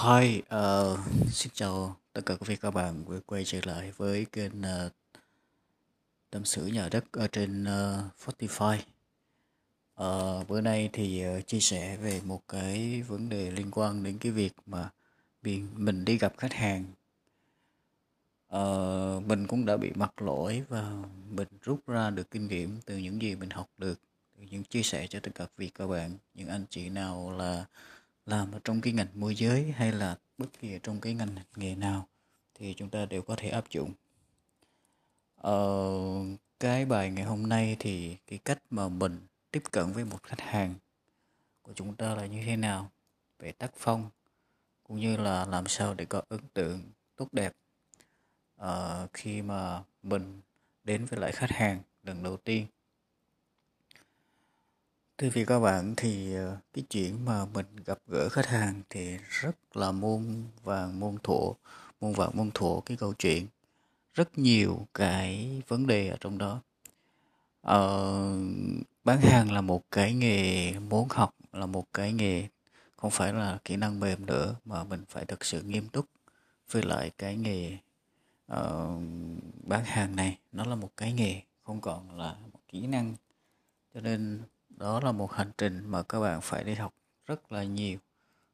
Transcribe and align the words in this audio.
Hi, 0.00 0.42
uh, 0.54 0.98
xin 1.30 1.52
chào 1.54 1.96
tất 2.12 2.20
cả 2.26 2.34
quý 2.34 2.44
vị 2.48 2.56
các 2.56 2.70
bạn 2.70 3.04
quay 3.06 3.20
quay 3.26 3.44
trở 3.44 3.58
lại 3.64 3.92
với 3.96 4.26
kênh 4.32 4.60
uh, 4.60 4.92
Tâm 6.30 6.44
sự 6.44 6.66
nhà 6.66 6.88
đất 6.88 7.04
ở 7.12 7.26
trên 7.26 7.64
ờ, 7.64 8.04
Spotify. 8.24 8.78
Uh, 10.02 10.48
bữa 10.48 10.60
nay 10.60 10.90
thì 10.92 11.24
uh, 11.26 11.46
chia 11.46 11.60
sẻ 11.60 11.96
về 11.96 12.20
một 12.24 12.42
cái 12.48 13.02
vấn 13.02 13.28
đề 13.28 13.50
liên 13.50 13.70
quan 13.70 14.02
đến 14.02 14.18
cái 14.18 14.32
việc 14.32 14.52
mà 14.66 14.90
mình, 15.42 15.68
mình 15.74 16.04
đi 16.04 16.18
gặp 16.18 16.34
khách 16.38 16.52
hàng. 16.52 16.84
Uh, 18.56 19.26
mình 19.26 19.46
cũng 19.46 19.66
đã 19.66 19.76
bị 19.76 19.92
mắc 19.94 20.22
lỗi 20.22 20.62
và 20.68 20.92
mình 21.30 21.48
rút 21.62 21.86
ra 21.86 22.10
được 22.10 22.30
kinh 22.30 22.48
nghiệm 22.48 22.80
từ 22.86 22.96
những 22.96 23.22
gì 23.22 23.34
mình 23.34 23.50
học 23.50 23.68
được, 23.78 24.00
từ 24.38 24.44
những 24.50 24.64
chia 24.64 24.82
sẻ 24.82 25.06
cho 25.06 25.20
tất 25.20 25.30
cả 25.34 25.44
quý 25.44 25.50
vị 25.56 25.70
các 25.74 25.86
bạn, 25.86 26.16
những 26.34 26.48
anh 26.48 26.64
chị 26.70 26.88
nào 26.88 27.34
là 27.38 27.64
làm 28.26 28.52
ở 28.52 28.60
trong 28.64 28.80
cái 28.80 28.92
ngành 28.92 29.08
môi 29.14 29.34
giới 29.34 29.72
hay 29.72 29.92
là 29.92 30.16
bất 30.38 30.46
kỳ 30.60 30.78
trong 30.82 31.00
cái 31.00 31.14
ngành 31.14 31.36
nghề 31.56 31.74
nào 31.74 32.08
thì 32.54 32.74
chúng 32.74 32.90
ta 32.90 33.06
đều 33.06 33.22
có 33.22 33.36
thể 33.36 33.48
áp 33.48 33.70
dụng. 33.70 33.92
Ờ, 35.36 35.90
cái 36.60 36.84
bài 36.84 37.10
ngày 37.10 37.24
hôm 37.24 37.48
nay 37.48 37.76
thì 37.78 38.16
cái 38.26 38.38
cách 38.38 38.62
mà 38.70 38.88
mình 38.88 39.26
tiếp 39.50 39.62
cận 39.70 39.92
với 39.92 40.04
một 40.04 40.22
khách 40.22 40.40
hàng 40.40 40.74
của 41.62 41.72
chúng 41.74 41.96
ta 41.96 42.14
là 42.14 42.26
như 42.26 42.42
thế 42.46 42.56
nào? 42.56 42.90
Về 43.38 43.52
tác 43.52 43.70
phong 43.76 44.10
cũng 44.84 45.00
như 45.00 45.16
là 45.16 45.44
làm 45.44 45.66
sao 45.66 45.94
để 45.94 46.04
có 46.04 46.22
ấn 46.28 46.40
tượng 46.54 46.82
tốt 47.16 47.28
đẹp. 47.32 47.52
Uh, 48.62 49.12
khi 49.12 49.42
mà 49.42 49.82
mình 50.02 50.40
đến 50.84 51.04
với 51.04 51.20
lại 51.20 51.32
khách 51.32 51.50
hàng 51.50 51.80
lần 52.02 52.22
đầu 52.22 52.36
tiên 52.36 52.66
Thưa 55.18 55.28
vị 55.30 55.44
các 55.44 55.60
bạn 55.60 55.94
thì 55.96 56.34
ờ, 56.34 56.56
cái 56.72 56.84
chuyện 56.90 57.24
mà 57.24 57.46
mình 57.54 57.66
gặp 57.86 57.98
gỡ 58.06 58.28
khách 58.28 58.46
hàng 58.46 58.82
thì 58.90 59.18
rất 59.28 59.76
là 59.76 59.92
môn 59.92 60.44
vàng 60.62 61.00
môn 61.00 61.16
thổ, 61.22 61.56
môn 62.00 62.12
vàng 62.12 62.30
môn 62.34 62.50
thổ 62.54 62.80
cái 62.80 62.96
câu 62.96 63.14
chuyện. 63.14 63.46
Rất 64.14 64.38
nhiều 64.38 64.86
cái 64.94 65.62
vấn 65.68 65.86
đề 65.86 66.08
ở 66.08 66.16
trong 66.20 66.38
đó. 66.38 66.60
Ờ, 67.62 68.36
bán 69.04 69.20
hàng 69.20 69.52
là 69.52 69.60
một 69.60 69.82
cái 69.90 70.14
nghề 70.14 70.72
muốn 70.78 71.08
học, 71.10 71.34
là 71.52 71.66
một 71.66 71.84
cái 71.92 72.12
nghề 72.12 72.48
không 72.96 73.10
phải 73.10 73.32
là 73.32 73.58
kỹ 73.64 73.76
năng 73.76 74.00
mềm 74.00 74.26
nữa 74.26 74.54
mà 74.64 74.84
mình 74.84 75.04
phải 75.08 75.24
thực 75.24 75.44
sự 75.44 75.62
nghiêm 75.62 75.88
túc 75.88 76.06
với 76.70 76.82
lại 76.82 77.10
cái 77.18 77.36
nghề 77.36 77.78
uh, 78.52 79.02
bán 79.66 79.84
hàng 79.84 80.16
này 80.16 80.38
nó 80.52 80.64
là 80.64 80.74
một 80.74 80.90
cái 80.96 81.12
nghề 81.12 81.40
không 81.64 81.80
còn 81.80 82.18
là 82.18 82.36
một 82.52 82.60
kỹ 82.68 82.86
năng 82.86 83.14
cho 83.94 84.00
nên 84.00 84.40
đó 84.76 85.00
là 85.00 85.12
một 85.12 85.32
hành 85.32 85.50
trình 85.58 85.82
mà 85.86 86.02
các 86.02 86.20
bạn 86.20 86.40
phải 86.40 86.64
đi 86.64 86.74
học 86.74 86.94
rất 87.26 87.52
là 87.52 87.64
nhiều. 87.64 87.98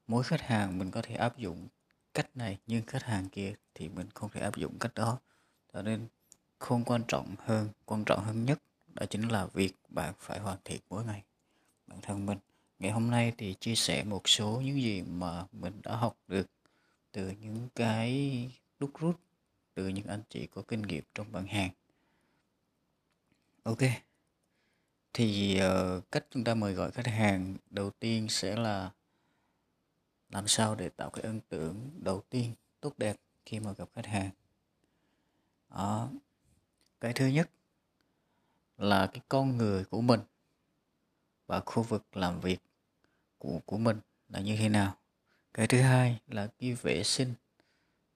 Mỗi 0.06 0.24
khách 0.24 0.40
hàng 0.40 0.78
mình 0.78 0.90
có 0.90 1.02
thể 1.02 1.14
áp 1.14 1.38
dụng 1.38 1.68
cách 2.14 2.36
này, 2.36 2.58
nhưng 2.66 2.86
khách 2.86 3.02
hàng 3.02 3.28
kia 3.28 3.54
thì 3.74 3.88
mình 3.88 4.06
không 4.14 4.30
thể 4.30 4.40
áp 4.40 4.56
dụng 4.56 4.78
cách 4.78 4.94
đó. 4.94 5.18
Cho 5.72 5.82
nên 5.82 6.06
không 6.58 6.84
quan 6.84 7.02
trọng 7.08 7.34
hơn, 7.38 7.68
quan 7.84 8.04
trọng 8.04 8.24
hơn 8.24 8.44
nhất 8.44 8.58
đó 8.94 9.06
chính 9.10 9.28
là 9.28 9.46
việc 9.46 9.72
bạn 9.88 10.14
phải 10.18 10.38
hoàn 10.38 10.58
thiện 10.64 10.80
mỗi 10.90 11.04
ngày. 11.04 11.22
Bản 11.86 11.98
thân 12.02 12.26
mình, 12.26 12.38
ngày 12.78 12.90
hôm 12.90 13.10
nay 13.10 13.32
thì 13.38 13.54
chia 13.60 13.74
sẻ 13.74 14.04
một 14.04 14.28
số 14.28 14.60
những 14.64 14.82
gì 14.82 15.02
mà 15.02 15.44
mình 15.52 15.80
đã 15.82 15.96
học 15.96 16.16
được 16.28 16.46
từ 17.12 17.30
những 17.40 17.68
cái 17.74 18.50
đúc 18.78 18.90
rút, 18.98 19.20
từ 19.74 19.88
những 19.88 20.06
anh 20.06 20.22
chị 20.28 20.46
có 20.46 20.62
kinh 20.68 20.82
nghiệm 20.82 21.04
trong 21.14 21.32
bán 21.32 21.46
hàng. 21.46 21.70
Ok 23.62 24.07
thì 25.12 25.60
uh, 25.62 26.10
cách 26.10 26.26
chúng 26.30 26.44
ta 26.44 26.54
mời 26.54 26.72
gọi 26.72 26.90
khách 26.90 27.06
hàng 27.06 27.56
đầu 27.70 27.90
tiên 27.90 28.28
sẽ 28.28 28.56
là 28.56 28.90
làm 30.30 30.48
sao 30.48 30.74
để 30.74 30.88
tạo 30.88 31.10
cái 31.10 31.22
ấn 31.24 31.40
tượng 31.40 31.90
đầu 31.96 32.22
tiên 32.30 32.54
tốt 32.80 32.98
đẹp 32.98 33.16
khi 33.46 33.60
mà 33.60 33.72
gặp 33.72 33.88
khách 33.94 34.06
hàng. 34.06 34.30
Đó. 35.70 36.08
Cái 37.00 37.12
thứ 37.12 37.26
nhất 37.26 37.50
là 38.78 39.06
cái 39.06 39.20
con 39.28 39.56
người 39.56 39.84
của 39.84 40.00
mình 40.00 40.20
và 41.46 41.60
khu 41.60 41.82
vực 41.82 42.16
làm 42.16 42.40
việc 42.40 42.58
của 43.38 43.60
của 43.66 43.78
mình 43.78 44.00
là 44.28 44.40
như 44.40 44.56
thế 44.56 44.68
nào. 44.68 44.96
Cái 45.54 45.66
thứ 45.66 45.80
hai 45.80 46.20
là 46.26 46.48
cái 46.58 46.74
vệ 46.74 47.02
sinh 47.04 47.34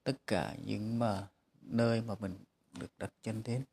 tất 0.03 0.27
cả 0.27 0.55
những 0.65 0.99
mà 0.99 1.27
nơi 1.61 2.01
mà 2.01 2.15
mình 2.19 2.37
được 2.79 2.91
đặt 2.97 3.13
chân 3.21 3.43
đến. 3.45 3.63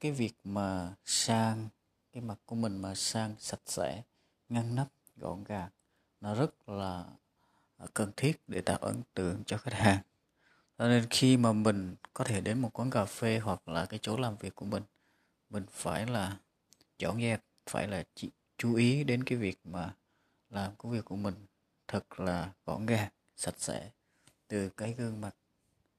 Cái 0.00 0.12
việc 0.12 0.32
mà 0.44 0.94
sang 1.04 1.68
cái 2.16 2.22
mặt 2.22 2.38
của 2.46 2.56
mình 2.56 2.82
mà 2.82 2.94
sang 2.94 3.34
sạch 3.38 3.60
sẽ 3.66 4.02
ngăn 4.48 4.74
nắp 4.74 4.88
gọn 5.16 5.44
gàng 5.44 5.68
nó 6.20 6.34
rất 6.34 6.68
là 6.68 7.04
à, 7.76 7.86
cần 7.94 8.12
thiết 8.16 8.42
để 8.48 8.60
tạo 8.60 8.76
ấn 8.76 9.02
tượng 9.14 9.44
cho 9.46 9.58
khách 9.58 9.74
hàng. 9.74 9.98
Cho 10.78 10.88
nên 10.88 11.06
khi 11.10 11.36
mà 11.36 11.52
mình 11.52 11.94
có 12.14 12.24
thể 12.24 12.40
đến 12.40 12.58
một 12.58 12.70
quán 12.72 12.90
cà 12.90 13.04
phê 13.04 13.38
hoặc 13.38 13.68
là 13.68 13.86
cái 13.86 13.98
chỗ 14.02 14.16
làm 14.16 14.36
việc 14.36 14.54
của 14.54 14.64
mình 14.64 14.82
mình 15.50 15.64
phải 15.70 16.06
là 16.06 16.36
dọn 16.98 17.20
dẹp 17.20 17.42
phải 17.66 17.88
là 17.88 18.04
chỉ 18.14 18.30
chú 18.58 18.74
ý 18.74 19.04
đến 19.04 19.24
cái 19.24 19.38
việc 19.38 19.58
mà 19.64 19.94
làm 20.50 20.76
công 20.76 20.92
việc 20.92 21.04
của 21.04 21.16
mình 21.16 21.34
thật 21.88 22.20
là 22.20 22.52
gọn 22.66 22.86
gàng 22.86 23.10
sạch 23.36 23.54
sẽ 23.58 23.90
từ 24.48 24.68
cái 24.68 24.92
gương 24.92 25.20
mặt. 25.20 25.34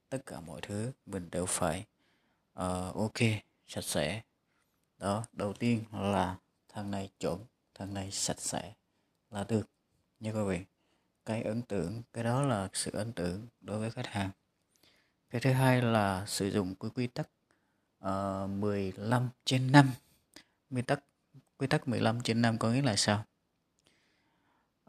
Tất 0.09 0.25
cả 0.25 0.39
mọi 0.39 0.61
thứ 0.61 0.91
mình 1.05 1.29
đều 1.31 1.45
phải 1.45 1.85
uh, 2.53 2.95
ok 2.95 3.19
sạch 3.67 3.83
sẽ 3.83 4.21
đó 4.97 5.25
đầu 5.33 5.53
tiên 5.53 5.83
là 5.91 6.35
thằng 6.69 6.91
này 6.91 7.09
chuẩn 7.19 7.45
thằng 7.73 7.93
này 7.93 8.11
sạch 8.11 8.39
sẽ 8.41 8.73
là 9.31 9.45
được 9.49 9.69
nha 10.19 10.31
quý 10.31 10.41
vị. 10.47 10.65
Cái 11.25 11.43
ấn 11.43 11.61
tượng 11.61 12.03
cái 12.13 12.23
đó 12.23 12.41
là 12.41 12.69
sự 12.73 12.91
ấn 12.91 13.13
tượng 13.13 13.47
đối 13.61 13.79
với 13.79 13.91
khách 13.91 14.07
hàng. 14.07 14.29
Cái 15.29 15.41
thứ 15.41 15.51
hai 15.51 15.81
là 15.81 16.25
sử 16.25 16.51
dụng 16.51 16.75
quy 16.75 16.89
quy 16.89 17.07
tắc 17.07 17.29
ờ, 17.99 18.43
uh, 18.43 18.49
15 18.49 19.29
trên 19.45 19.71
5 19.71 19.91
quy 20.71 20.81
tắc 20.81 21.03
quy 21.57 21.67
tắc 21.67 21.87
15 21.87 22.21
trên 22.21 22.41
5 22.41 22.57
có 22.57 22.71
nghĩa 22.71 22.81
là 22.81 22.95
sao? 22.95 23.25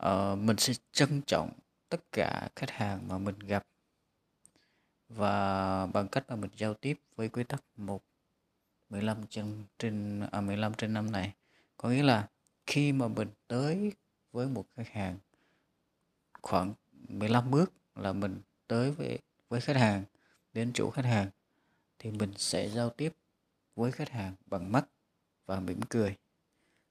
Uh, 0.06 0.38
mình 0.38 0.56
sẽ 0.58 0.72
trân 0.92 1.22
trọng 1.22 1.50
tất 1.88 2.12
cả 2.12 2.48
khách 2.56 2.70
hàng 2.70 3.08
mà 3.08 3.18
mình 3.18 3.38
gặp 3.38 3.66
và 5.08 5.86
bằng 5.86 6.08
cách 6.08 6.24
mà 6.28 6.36
mình 6.36 6.50
giao 6.56 6.74
tiếp 6.74 7.00
với 7.16 7.28
quy 7.28 7.44
tắc 7.44 7.62
một 7.76 8.02
15 8.90 9.26
trên 9.30 9.64
trên 9.78 10.20
à, 10.32 10.40
15 10.40 10.74
trên 10.74 10.92
năm 10.92 11.12
này. 11.12 11.34
Có 11.76 11.88
nghĩa 11.88 12.02
là 12.02 12.28
khi 12.66 12.92
mà 12.92 13.08
mình 13.08 13.28
tới 13.48 13.92
với 14.32 14.46
một 14.46 14.64
khách 14.76 14.88
hàng 14.88 15.18
khoảng 16.42 16.74
15 17.08 17.50
bước 17.50 17.72
là 17.96 18.12
mình 18.12 18.40
tới 18.66 18.90
với 18.90 19.18
với 19.48 19.60
khách 19.60 19.76
hàng 19.76 20.04
đến 20.52 20.70
chỗ 20.74 20.90
khách 20.90 21.04
hàng 21.04 21.30
thì 21.98 22.10
mình 22.10 22.32
sẽ 22.36 22.68
giao 22.68 22.90
tiếp 22.90 23.12
với 23.76 23.92
khách 23.92 24.08
hàng 24.08 24.34
bằng 24.46 24.72
mắt 24.72 24.86
và 25.46 25.60
mỉm 25.60 25.80
cười. 25.82 26.16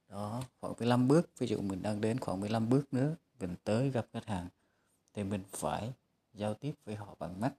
Đó 0.09 0.43
khoảng 0.61 0.73
15 0.79 1.07
bước 1.07 1.29
ví 1.37 1.47
dụ 1.47 1.61
mình 1.61 1.81
đang 1.81 2.01
đến 2.01 2.19
khoảng 2.19 2.39
15 2.39 2.69
bước 2.69 2.93
nữa 2.93 3.15
mình 3.39 3.55
tới 3.63 3.89
gặp 3.89 4.05
khách 4.13 4.25
hàng 4.25 4.47
thì 5.13 5.23
mình 5.23 5.43
phải 5.51 5.91
giao 6.33 6.53
tiếp 6.53 6.73
với 6.85 6.95
họ 6.95 7.15
bằng 7.19 7.41
mắt. 7.41 7.53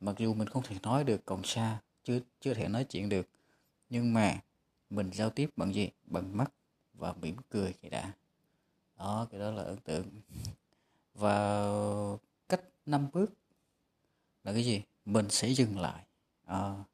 Mặc 0.00 0.14
dù 0.18 0.34
mình 0.34 0.48
không 0.48 0.62
thể 0.62 0.76
nói 0.82 1.04
được 1.04 1.20
còn 1.24 1.44
xa 1.44 1.78
chưa 2.04 2.18
chưa 2.40 2.54
thể 2.54 2.68
nói 2.68 2.84
chuyện 2.84 3.08
được 3.08 3.26
nhưng 3.92 4.14
mà 4.14 4.40
mình 4.90 5.10
giao 5.12 5.30
tiếp 5.30 5.50
bằng 5.56 5.74
gì? 5.74 5.90
Bằng 6.04 6.36
mắt 6.36 6.52
và 6.94 7.12
mỉm 7.12 7.36
cười 7.50 7.74
thì 7.82 7.88
đã. 7.88 8.12
Đó 8.98 9.26
cái 9.30 9.40
đó 9.40 9.50
là 9.50 9.62
ấn 9.62 9.76
tượng. 9.76 10.06
Và 11.14 11.68
cách 12.48 12.60
năm 12.86 13.08
bước 13.12 13.32
là 14.44 14.52
cái 14.52 14.64
gì? 14.64 14.82
Mình 15.04 15.30
sẽ 15.30 15.48
dừng 15.48 15.80
lại. 15.80 16.04
À, 16.44 16.84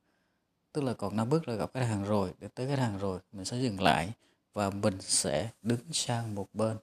tức 0.73 0.85
là 0.85 0.95
còn 0.95 1.17
năm 1.17 1.29
bước 1.29 1.49
là 1.49 1.55
gặp 1.55 1.71
khách 1.75 1.85
hàng 1.85 2.05
rồi. 2.05 2.35
Để 2.39 2.49
tới 2.49 2.67
khách 2.67 2.79
hàng 2.79 2.99
rồi 2.99 3.21
mình 3.33 3.45
sẽ 3.45 3.59
dừng 3.59 3.81
lại 3.81 4.13
và 4.53 4.71
mình 4.71 5.01
sẽ 5.01 5.51
đứng 5.63 5.93
sang 5.93 6.35
một 6.35 6.49
bên. 6.53 6.77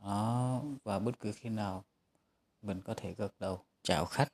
Đó 0.00 0.62
và 0.84 0.98
bất 0.98 1.20
cứ 1.20 1.32
khi 1.32 1.48
nào 1.48 1.84
mình 2.62 2.80
có 2.82 2.94
thể 2.94 3.14
gật 3.14 3.34
đầu 3.38 3.64
chào 3.82 4.06
khách. 4.06 4.32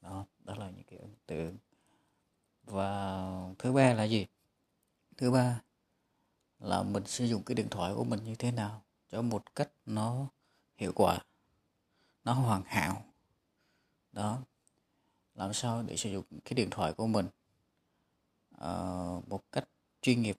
Đó 0.00 0.26
đó 0.38 0.54
là 0.54 0.70
những 0.70 0.84
cái 0.84 0.98
ấn 0.98 1.14
tượng 1.26 1.56
và 2.72 3.28
thứ 3.58 3.72
ba 3.72 3.94
là 3.94 4.04
gì? 4.04 4.26
Thứ 5.16 5.30
ba 5.30 5.62
là 6.58 6.82
mình 6.82 7.06
sử 7.06 7.24
dụng 7.24 7.42
cái 7.42 7.54
điện 7.54 7.68
thoại 7.70 7.94
của 7.94 8.04
mình 8.04 8.24
như 8.24 8.34
thế 8.34 8.50
nào 8.50 8.82
cho 9.08 9.22
một 9.22 9.54
cách 9.54 9.70
nó 9.86 10.26
hiệu 10.76 10.92
quả 10.94 11.18
nó 12.24 12.32
hoàn 12.32 12.62
hảo. 12.66 13.04
Đó 14.12 14.38
làm 15.34 15.52
sao 15.52 15.82
để 15.82 15.96
sử 15.96 16.10
dụng 16.12 16.24
cái 16.44 16.54
điện 16.54 16.70
thoại 16.70 16.92
của 16.92 17.06
mình 17.06 17.26
uh, 18.54 19.28
một 19.28 19.40
cách 19.52 19.68
chuyên 20.02 20.22
nghiệp? 20.22 20.36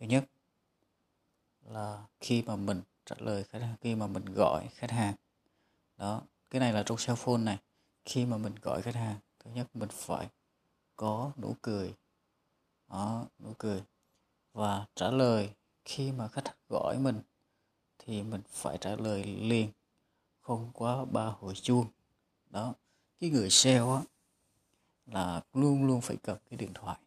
Thứ 0.00 0.06
nhất 0.06 0.24
là 1.60 2.04
khi 2.20 2.42
mà 2.42 2.56
mình 2.56 2.82
trả 3.06 3.16
lời 3.18 3.44
khách 3.44 3.62
hàng 3.62 3.76
khi 3.80 3.94
mà 3.94 4.06
mình 4.06 4.24
gọi 4.24 4.68
khách 4.74 4.90
hàng. 4.90 5.14
Đó 5.96 6.22
cái 6.50 6.60
này 6.60 6.72
là 6.72 6.82
trong 6.82 6.98
cell 7.06 7.16
phone 7.16 7.38
này. 7.38 7.58
Khi 8.04 8.26
mà 8.26 8.36
mình 8.36 8.54
gọi 8.62 8.82
khách 8.82 8.94
hàng 8.94 9.20
thứ 9.38 9.50
nhất 9.50 9.66
mình 9.74 9.88
phải 9.92 10.28
có 10.96 11.32
nụ 11.36 11.56
cười. 11.62 11.94
Đó, 12.88 13.26
nụ 13.38 13.52
cười. 13.58 13.82
Và 14.52 14.86
trả 14.94 15.10
lời 15.10 15.50
khi 15.84 16.12
mà 16.12 16.28
khách 16.28 16.44
gọi 16.68 16.98
mình, 16.98 17.20
thì 17.98 18.22
mình 18.22 18.42
phải 18.48 18.78
trả 18.80 18.96
lời 18.96 19.24
liền, 19.24 19.70
không 20.40 20.70
quá 20.72 21.04
ba 21.04 21.24
hồi 21.26 21.54
chuông. 21.54 21.86
Đó, 22.50 22.74
cái 23.20 23.30
người 23.30 23.50
sale 23.50 23.78
á, 23.78 24.02
là 25.06 25.42
luôn 25.52 25.86
luôn 25.86 26.00
phải 26.00 26.16
cầm 26.22 26.36
cái 26.50 26.56
điện 26.56 26.74
thoại. 26.74 26.98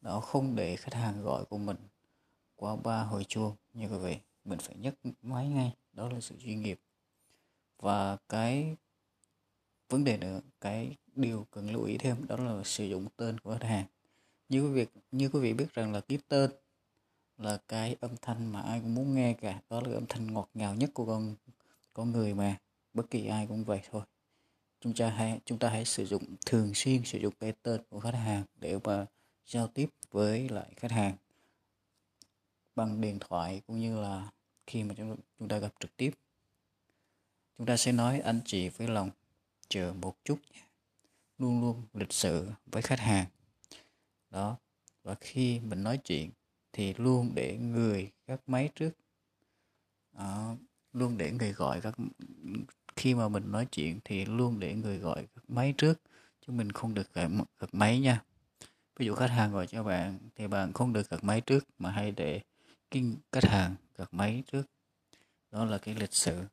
Đó 0.00 0.20
không 0.20 0.56
để 0.56 0.76
khách 0.76 0.94
hàng 0.94 1.22
gọi 1.22 1.44
của 1.44 1.58
mình 1.58 1.76
qua 2.56 2.76
ba 2.76 3.02
hồi 3.02 3.24
chuông. 3.24 3.56
Như 3.72 3.88
quý 3.88 3.98
vị 3.98 4.18
mình 4.44 4.58
phải 4.58 4.76
nhấc 4.76 4.94
máy 5.22 5.48
ngay. 5.48 5.76
Đó 5.92 6.08
là 6.08 6.20
sự 6.20 6.36
chuyên 6.38 6.62
nghiệp. 6.62 6.80
Và 7.78 8.16
cái 8.28 8.76
vấn 9.88 10.04
đề 10.04 10.16
nữa, 10.16 10.40
cái 10.60 10.96
điều 11.20 11.46
cần 11.50 11.70
lưu 11.70 11.84
ý 11.84 11.98
thêm 11.98 12.26
đó 12.28 12.36
là 12.36 12.64
sử 12.64 12.84
dụng 12.84 13.06
tên 13.16 13.40
của 13.40 13.52
khách 13.52 13.66
hàng. 13.66 13.86
Như 14.48 14.62
quý 14.62 14.72
vị, 14.72 14.86
như 15.12 15.28
quý 15.28 15.40
vị 15.40 15.52
biết 15.52 15.74
rằng 15.74 15.92
là 15.92 16.00
cái 16.00 16.18
tên 16.28 16.50
là 17.38 17.58
cái 17.68 17.96
âm 18.00 18.10
thanh 18.22 18.52
mà 18.52 18.60
ai 18.60 18.80
cũng 18.80 18.94
muốn 18.94 19.14
nghe 19.14 19.32
cả, 19.32 19.60
đó 19.70 19.80
là 19.80 19.94
âm 19.94 20.06
thanh 20.08 20.34
ngọt 20.34 20.50
ngào 20.54 20.74
nhất 20.74 20.90
của 20.94 21.06
con 21.06 21.34
con 21.94 22.12
người 22.12 22.34
mà, 22.34 22.56
bất 22.94 23.10
kỳ 23.10 23.26
ai 23.26 23.46
cũng 23.46 23.64
vậy 23.64 23.80
thôi. 23.90 24.02
Chúng 24.80 24.94
ta 24.94 25.10
hãy, 25.10 25.40
chúng 25.44 25.58
ta 25.58 25.68
hãy 25.68 25.84
sử 25.84 26.06
dụng, 26.06 26.24
thường 26.46 26.74
xuyên 26.74 27.04
sử 27.04 27.18
dụng 27.18 27.34
cái 27.40 27.52
tên 27.62 27.80
của 27.88 28.00
khách 28.00 28.14
hàng 28.14 28.44
để 28.56 28.78
mà 28.84 29.06
giao 29.46 29.66
tiếp 29.66 29.88
với 30.10 30.48
lại 30.48 30.72
khách 30.76 30.90
hàng 30.90 31.16
bằng 32.74 33.00
điện 33.00 33.18
thoại 33.20 33.62
cũng 33.66 33.80
như 33.80 34.00
là 34.00 34.30
khi 34.66 34.84
mà 34.84 34.94
chúng 34.96 35.16
chúng 35.38 35.48
ta 35.48 35.58
gặp 35.58 35.72
trực 35.80 35.96
tiếp. 35.96 36.10
Chúng 37.58 37.66
ta 37.66 37.76
sẽ 37.76 37.92
nói 37.92 38.20
anh 38.20 38.40
chị 38.44 38.68
với 38.68 38.88
lòng 38.88 39.10
chờ 39.68 39.94
một 40.00 40.14
chút 40.24 40.38
nhé 40.52 40.69
luôn 41.40 41.60
luôn 41.60 41.86
lịch 41.94 42.12
sự 42.12 42.50
với 42.66 42.82
khách 42.82 43.00
hàng. 43.00 43.26
Đó 44.30 44.56
và 45.02 45.14
khi 45.14 45.60
mình 45.60 45.82
nói 45.82 45.98
chuyện 45.98 46.30
thì 46.72 46.94
luôn 46.94 47.34
để 47.34 47.56
người 47.58 48.10
các 48.26 48.40
máy 48.46 48.70
trước. 48.74 48.90
Đó, 50.12 50.56
luôn 50.92 51.18
để 51.18 51.30
người 51.30 51.52
gọi 51.52 51.80
các 51.80 51.94
khi 52.96 53.14
mà 53.14 53.28
mình 53.28 53.52
nói 53.52 53.66
chuyện 53.72 54.00
thì 54.04 54.24
luôn 54.24 54.60
để 54.60 54.74
người 54.74 54.98
gọi 54.98 55.26
các 55.34 55.50
máy 55.50 55.74
trước 55.78 56.00
chứ 56.40 56.52
mình 56.52 56.72
không 56.72 56.94
được 56.94 57.14
gọi 57.14 57.28
các 57.58 57.74
máy 57.74 58.00
nha. 58.00 58.22
Ví 58.96 59.06
dụ 59.06 59.14
khách 59.14 59.30
hàng 59.30 59.52
gọi 59.52 59.66
cho 59.66 59.84
bạn 59.84 60.18
thì 60.36 60.46
bạn 60.46 60.72
không 60.72 60.92
được 60.92 61.10
gật 61.10 61.24
máy 61.24 61.40
trước 61.40 61.66
mà 61.78 61.90
hay 61.90 62.10
để 62.10 62.40
cái 62.90 63.04
khách 63.32 63.44
hàng 63.44 63.74
gật 63.96 64.14
máy 64.14 64.42
trước. 64.52 64.62
Đó 65.50 65.64
là 65.64 65.78
cái 65.78 65.94
lịch 65.94 66.12
sự 66.12 66.44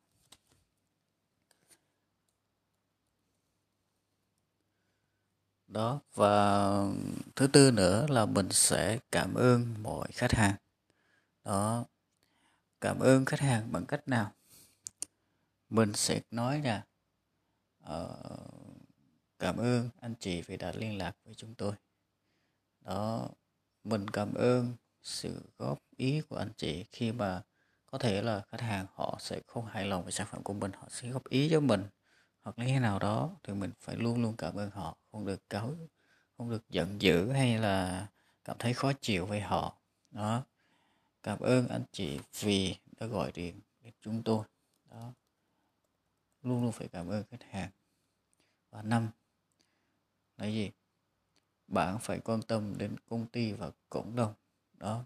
đó 5.68 6.00
và 6.14 6.70
thứ 7.36 7.46
tư 7.46 7.70
nữa 7.70 8.06
là 8.08 8.26
mình 8.26 8.48
sẽ 8.50 8.98
cảm 9.12 9.34
ơn 9.34 9.74
mọi 9.82 10.08
khách 10.12 10.32
hàng. 10.32 10.54
Đó 11.44 11.84
cảm 12.80 12.98
ơn 12.98 13.24
khách 13.24 13.40
hàng 13.40 13.72
bằng 13.72 13.86
cách 13.86 14.08
nào? 14.08 14.32
Mình 15.68 15.92
sẽ 15.94 16.20
nói 16.30 16.62
là 16.62 16.84
uh, 17.84 18.38
cảm 19.38 19.56
ơn 19.56 19.88
anh 20.00 20.14
chị 20.20 20.42
vì 20.42 20.56
đã 20.56 20.72
liên 20.72 20.98
lạc 20.98 21.16
với 21.24 21.34
chúng 21.34 21.54
tôi. 21.54 21.72
Đó 22.80 23.28
mình 23.84 24.10
cảm 24.10 24.34
ơn 24.34 24.72
sự 25.02 25.42
góp 25.58 25.78
ý 25.96 26.20
của 26.20 26.36
anh 26.36 26.52
chị 26.56 26.84
khi 26.92 27.12
mà 27.12 27.42
có 27.86 27.98
thể 27.98 28.22
là 28.22 28.42
khách 28.48 28.60
hàng 28.60 28.86
họ 28.94 29.16
sẽ 29.20 29.40
không 29.46 29.66
hài 29.66 29.84
lòng 29.84 30.02
với 30.02 30.12
sản 30.12 30.26
phẩm 30.30 30.42
của 30.42 30.54
mình 30.54 30.72
họ 30.72 30.88
sẽ 30.90 31.08
góp 31.08 31.28
ý 31.28 31.48
cho 31.50 31.60
mình 31.60 31.84
hoặc 32.42 32.58
như 32.58 32.64
thế 32.64 32.78
nào 32.80 32.98
đó 32.98 33.30
thì 33.42 33.52
mình 33.52 33.72
phải 33.80 33.96
luôn 33.96 34.22
luôn 34.22 34.34
cảm 34.36 34.56
ơn 34.56 34.70
họ 34.70 34.96
không 35.12 35.26
được 35.26 35.50
cáu 35.50 35.74
không 36.38 36.50
được 36.50 36.70
giận 36.70 37.02
dữ 37.02 37.30
hay 37.30 37.58
là 37.58 38.06
cảm 38.44 38.56
thấy 38.58 38.74
khó 38.74 38.92
chịu 39.00 39.26
với 39.26 39.40
họ. 39.40 39.76
Đó. 40.10 40.42
Cảm 41.22 41.40
ơn 41.40 41.68
anh 41.68 41.82
chị 41.92 42.20
vì 42.40 42.76
đã 43.00 43.06
gọi 43.06 43.32
điện 43.32 43.60
đến 43.80 43.92
chúng 44.00 44.22
tôi. 44.22 44.44
Đó. 44.90 45.12
Luôn 46.42 46.62
luôn 46.62 46.72
phải 46.72 46.88
cảm 46.88 47.08
ơn 47.08 47.24
khách 47.30 47.42
hàng. 47.50 47.70
Và 48.70 48.82
năm, 48.82 49.08
là 50.36 50.46
gì? 50.46 50.70
Bạn 51.68 51.98
phải 52.00 52.20
quan 52.20 52.42
tâm 52.42 52.78
đến 52.78 52.96
công 53.08 53.26
ty 53.26 53.52
và 53.52 53.70
cộng 53.90 54.16
đồng. 54.16 54.34
Đó. 54.72 55.04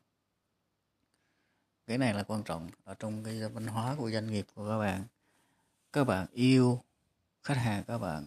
Cái 1.87 1.99
này 1.99 2.15
là 2.15 2.23
quan 2.23 2.43
trọng 2.43 2.71
ở 2.85 2.95
trong 2.95 3.25
cái 3.25 3.49
văn 3.49 3.67
hóa 3.67 3.97
của 3.99 4.11
doanh 4.11 4.27
nghiệp 4.27 4.47
của 4.55 4.69
các 4.69 4.79
bạn. 4.79 5.05
Các 5.93 6.05
bạn 6.05 6.27
yêu 6.33 6.83
khách 7.43 7.57
hàng 7.57 7.85
các 7.85 7.99
bạn 7.99 8.27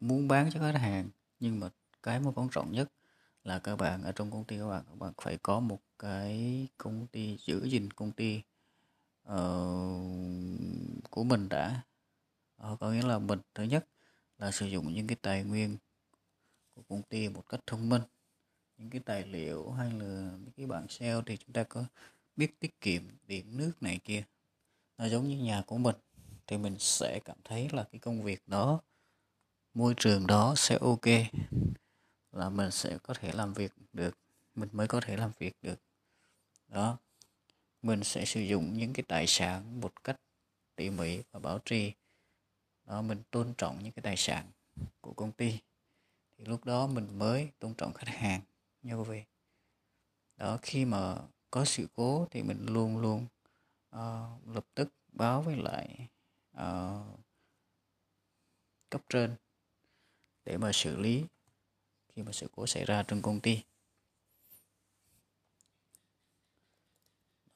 muốn 0.00 0.28
bán 0.28 0.50
cho 0.52 0.60
khách 0.60 0.78
hàng 0.78 1.08
nhưng 1.40 1.60
mà 1.60 1.68
cái 2.02 2.20
mà 2.20 2.30
quan 2.34 2.48
trọng 2.52 2.72
nhất 2.72 2.92
là 3.44 3.58
các 3.58 3.76
bạn 3.76 4.02
ở 4.02 4.12
trong 4.12 4.30
công 4.30 4.44
ty 4.44 4.58
các 4.58 4.68
bạn 4.68 4.84
các 4.88 4.98
bạn 4.98 5.12
phải 5.22 5.38
có 5.42 5.60
một 5.60 5.80
cái 5.98 6.66
công 6.78 7.06
ty 7.06 7.36
giữ 7.36 7.64
gìn 7.68 7.90
công 7.90 8.12
ty 8.12 8.42
uh, 9.28 11.00
của 11.10 11.24
mình 11.24 11.48
đã. 11.48 11.82
Uh, 12.72 12.80
có 12.80 12.90
nghĩa 12.90 13.06
là 13.06 13.18
mình 13.18 13.40
thứ 13.54 13.62
nhất 13.62 13.88
là 14.38 14.50
sử 14.50 14.66
dụng 14.66 14.94
những 14.94 15.06
cái 15.06 15.16
tài 15.22 15.44
nguyên 15.44 15.76
của 16.74 16.82
công 16.88 17.02
ty 17.02 17.28
một 17.28 17.48
cách 17.48 17.60
thông 17.66 17.88
minh. 17.88 18.02
Những 18.76 18.90
cái 18.90 19.00
tài 19.04 19.26
liệu 19.26 19.70
hay 19.70 19.90
là 19.90 20.30
những 20.38 20.52
cái 20.56 20.66
bảng 20.66 20.88
sale 20.88 21.20
thì 21.26 21.36
chúng 21.36 21.52
ta 21.52 21.64
có 21.64 21.84
biết 22.36 22.60
tiết 22.60 22.80
kiệm 22.80 23.02
điện 23.26 23.56
nước 23.56 23.72
này 23.80 24.00
kia. 24.04 24.24
Nó 24.98 25.08
giống 25.08 25.28
như 25.28 25.38
nhà 25.38 25.62
của 25.66 25.78
mình 25.78 25.96
thì 26.46 26.58
mình 26.58 26.76
sẽ 26.78 27.20
cảm 27.24 27.36
thấy 27.44 27.68
là 27.72 27.84
cái 27.92 27.98
công 27.98 28.22
việc 28.22 28.48
đó 28.48 28.80
môi 29.78 29.94
trường 29.96 30.26
đó 30.26 30.54
sẽ 30.56 30.78
ok 30.80 31.06
là 32.32 32.50
mình 32.50 32.70
sẽ 32.70 32.98
có 33.02 33.14
thể 33.14 33.32
làm 33.32 33.52
việc 33.52 33.72
được 33.92 34.18
mình 34.54 34.68
mới 34.72 34.88
có 34.88 35.00
thể 35.00 35.16
làm 35.16 35.30
việc 35.38 35.52
được. 35.62 35.80
Đó 36.68 36.98
mình 37.82 38.04
sẽ 38.04 38.24
sử 38.24 38.40
dụng 38.40 38.78
những 38.78 38.92
cái 38.92 39.04
tài 39.08 39.26
sản 39.26 39.80
một 39.80 40.04
cách 40.04 40.20
tỉ 40.76 40.90
mỉ 40.90 41.22
và 41.32 41.40
bảo 41.40 41.58
trì. 41.64 41.92
Đó 42.84 43.02
mình 43.02 43.22
tôn 43.30 43.54
trọng 43.58 43.82
những 43.82 43.92
cái 43.92 44.02
tài 44.02 44.16
sản 44.16 44.46
của 45.00 45.12
công 45.12 45.32
ty. 45.32 45.58
Thì 46.38 46.44
lúc 46.44 46.64
đó 46.64 46.86
mình 46.86 47.18
mới 47.18 47.50
tôn 47.58 47.74
trọng 47.74 47.92
khách 47.92 48.08
hàng 48.08 48.40
nha 48.82 48.94
quý 48.94 49.04
vị 49.08 49.22
đó 50.36 50.58
khi 50.62 50.84
mà 50.84 51.16
có 51.50 51.64
sự 51.64 51.86
cố 51.94 52.26
thì 52.30 52.42
mình 52.42 52.66
luôn 52.66 52.98
luôn 52.98 53.26
uh, 53.96 54.46
lập 54.54 54.66
tức 54.74 54.88
báo 55.12 55.42
với 55.42 55.56
lại 55.56 56.08
uh, 56.56 57.20
cấp 58.90 59.00
trên 59.08 59.36
để 60.48 60.56
mà 60.56 60.70
xử 60.72 60.96
lý 60.96 61.24
khi 62.08 62.22
mà 62.22 62.32
sự 62.32 62.48
cố 62.56 62.66
xảy 62.66 62.84
ra 62.84 63.02
trong 63.08 63.22
công 63.22 63.40
ty. 63.40 63.62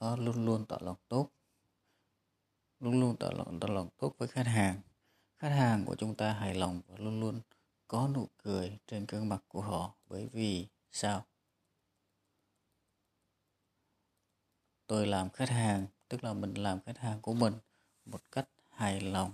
Đó 0.01 0.17
luôn 0.17 0.47
luôn 0.47 0.67
tỏ 0.69 0.79
lòng 0.81 0.97
tốt. 1.09 1.31
Luôn 2.81 3.01
luôn 3.01 3.17
tỏ 3.17 3.31
lòng, 3.31 3.61
tỏ 3.61 3.69
lòng 3.69 3.89
tốt 3.97 4.15
với 4.19 4.29
khách 4.29 4.47
hàng. 4.47 4.81
Khách 5.37 5.49
hàng 5.49 5.85
của 5.85 5.97
chúng 5.97 6.15
ta 6.15 6.33
hài 6.33 6.55
lòng 6.55 6.81
và 6.89 6.97
luôn 6.99 7.21
luôn 7.21 7.41
có 7.89 8.09
nụ 8.15 8.29
cười 8.39 8.79
trên 8.87 9.07
gương 9.07 9.29
mặt 9.29 9.45
của 9.49 9.61
họ. 9.61 9.95
Bởi 10.07 10.27
vì 10.33 10.67
sao? 10.91 11.27
Tôi 14.87 15.07
làm 15.07 15.31
khách 15.31 15.49
hàng 15.49 15.87
tức 16.09 16.25
là 16.25 16.33
mình 16.33 16.55
làm 16.55 16.81
khách 16.81 16.99
hàng 16.99 17.21
của 17.21 17.35
mình 17.35 17.55
một 18.05 18.31
cách 18.31 18.49
hài 18.71 19.01
lòng. 19.01 19.33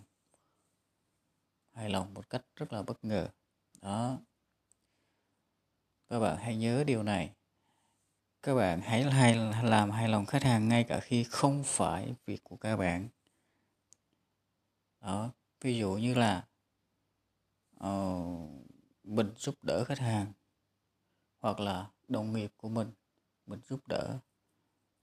Hài 1.73 1.91
lòng 1.91 2.15
một 2.15 2.31
cách 2.31 2.43
rất 2.57 2.73
là 2.73 2.83
bất 2.83 3.05
ngờ 3.05 3.29
đó. 3.83 4.19
Các 6.09 6.21
bạn 6.21 6.37
hãy 6.37 6.57
nhớ 6.57 6.85
điều 6.85 7.03
này. 7.03 7.35
Các 8.43 8.55
bạn 8.55 8.81
hãy 8.81 9.03
hay 9.03 9.35
làm 9.63 9.91
hài 9.91 10.09
lòng 10.09 10.27
khách 10.27 10.43
hàng 10.43 10.69
ngay 10.69 10.85
cả 10.85 11.01
khi 11.01 11.25
không 11.25 11.63
phải 11.67 12.15
việc 12.27 12.45
của 12.45 12.57
các 12.57 12.77
bạn. 12.77 13.09
Đó. 15.01 15.31
Ví 15.61 15.79
dụ 15.79 15.93
như 15.93 16.15
là 16.15 16.47
uh, 17.85 18.51
mình 19.05 19.33
giúp 19.37 19.55
đỡ 19.63 19.85
khách 19.85 19.99
hàng 19.99 20.33
hoặc 21.39 21.61
là 21.61 21.91
đồng 22.09 22.33
nghiệp 22.33 22.53
của 22.57 22.69
mình 22.69 22.93
mình 23.47 23.61
giúp 23.69 23.89
đỡ 23.89 24.19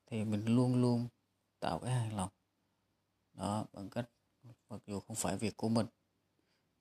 thì 0.06 0.26
mình 0.26 0.46
luôn 0.46 0.82
luôn 0.82 1.08
tạo 1.60 1.80
cái 1.80 1.92
hài 1.92 2.12
lòng. 2.12 2.30
Đó 3.34 3.66
bằng 3.74 3.90
cách 3.90 4.10
mặc 4.70 4.82
dù 4.88 5.00
không 5.00 5.16
phải 5.16 5.38
việc 5.38 5.58
của 5.58 5.70
mình 5.70 5.88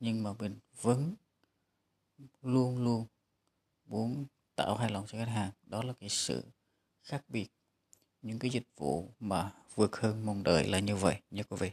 nhưng 0.00 0.22
mà 0.22 0.32
mình 0.32 0.58
vẫn 0.82 1.14
luôn 2.42 2.84
luôn 2.84 3.06
muốn 3.84 4.26
tạo 4.56 4.76
hài 4.76 4.90
lòng 4.90 5.06
cho 5.06 5.18
khách 5.18 5.32
hàng. 5.32 5.50
Đó 5.62 5.82
là 5.82 5.92
cái 6.00 6.08
sự 6.08 6.44
khác 7.02 7.24
biệt. 7.28 7.48
Những 8.22 8.38
cái 8.38 8.50
dịch 8.50 8.68
vụ 8.76 9.08
mà 9.20 9.52
vượt 9.74 9.96
hơn 9.96 10.26
mong 10.26 10.42
đợi 10.42 10.68
là 10.68 10.78
như 10.78 10.96
vậy 10.96 11.20
nha 11.30 11.42
quý 11.42 11.56
vị. 11.60 11.70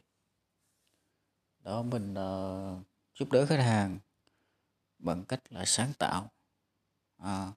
Đó 1.59 1.81
mình 1.81 2.13
uh, 2.13 2.85
giúp 3.15 3.31
đỡ 3.31 3.45
khách 3.45 3.63
hàng 3.63 3.99
bằng 4.99 5.23
cách 5.25 5.41
là 5.49 5.65
sáng 5.65 5.93
tạo. 5.99 6.31
À, 7.17 7.51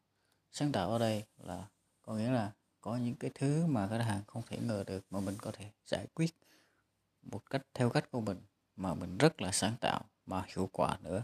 sáng 0.53 0.73
tạo 0.73 0.91
ở 0.91 0.99
đây 0.99 1.25
là 1.37 1.69
có 2.03 2.15
nghĩa 2.15 2.31
là 2.31 2.53
có 2.81 2.97
những 2.97 3.15
cái 3.15 3.31
thứ 3.35 3.67
mà 3.67 3.89
khách 3.89 4.03
hàng 4.03 4.23
không 4.27 4.43
thể 4.47 4.59
ngờ 4.59 4.85
được 4.87 5.05
mà 5.11 5.21
mình 5.21 5.37
có 5.39 5.51
thể 5.53 5.71
giải 5.87 6.07
quyết 6.15 6.35
một 7.23 7.51
cách 7.51 7.63
theo 7.75 7.91
cách 7.91 8.11
của 8.11 8.21
mình 8.21 8.41
mà 8.77 8.95
mình 8.95 9.19
rất 9.19 9.43
là 9.43 9.53
sáng 9.53 9.77
tạo 9.81 10.05
mà 10.27 10.45
hiệu 10.47 10.69
quả 10.73 10.99
nữa 11.03 11.23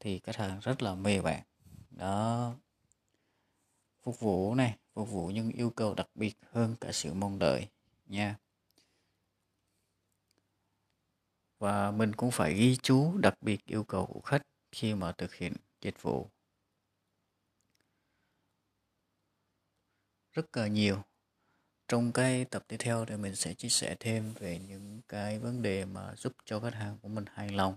thì 0.00 0.18
khách 0.18 0.36
hàng 0.36 0.60
rất 0.60 0.82
là 0.82 0.94
mê 0.94 1.20
bạn. 1.22 1.42
Đó. 1.90 2.54
Phục 4.02 4.20
vụ 4.20 4.54
này 4.54 4.78
phục 4.94 5.10
vụ 5.10 5.26
những 5.26 5.50
yêu 5.50 5.70
cầu 5.70 5.94
đặc 5.94 6.08
biệt 6.14 6.34
hơn 6.50 6.76
cả 6.80 6.92
sự 6.92 7.14
mong 7.14 7.38
đợi, 7.38 7.68
nha. 8.06 8.36
Và 11.58 11.90
mình 11.90 12.12
cũng 12.12 12.30
phải 12.30 12.54
ghi 12.54 12.76
chú 12.76 13.18
đặc 13.18 13.34
biệt 13.40 13.66
yêu 13.66 13.84
cầu 13.84 14.06
của 14.06 14.20
khách 14.20 14.42
khi 14.72 14.94
mà 14.94 15.12
thực 15.12 15.34
hiện 15.34 15.52
dịch 15.80 16.02
vụ. 16.02 16.30
Rất 20.32 20.56
là 20.56 20.66
nhiều. 20.66 21.02
Trong 21.88 22.12
cái 22.12 22.44
tập 22.44 22.64
tiếp 22.68 22.76
theo 22.78 23.04
thì 23.04 23.16
mình 23.16 23.36
sẽ 23.36 23.54
chia 23.54 23.68
sẻ 23.68 23.96
thêm 24.00 24.34
về 24.34 24.58
những 24.68 25.00
cái 25.08 25.38
vấn 25.38 25.62
đề 25.62 25.84
mà 25.84 26.14
giúp 26.16 26.32
cho 26.44 26.60
khách 26.60 26.74
hàng 26.74 26.98
của 27.02 27.08
mình 27.08 27.24
hài 27.32 27.48
lòng 27.48 27.76